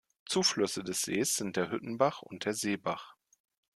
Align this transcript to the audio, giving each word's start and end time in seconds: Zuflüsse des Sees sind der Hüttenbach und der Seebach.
Zuflüsse 0.25 0.83
des 0.83 1.03
Sees 1.03 1.35
sind 1.35 1.57
der 1.57 1.69
Hüttenbach 1.69 2.23
und 2.23 2.45
der 2.45 2.55
Seebach. 2.55 3.13